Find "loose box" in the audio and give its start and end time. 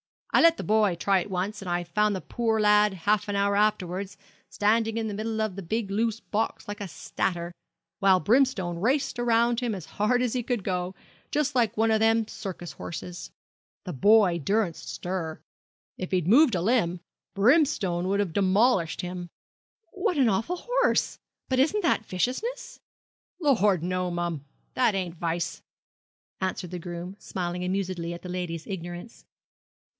5.91-6.67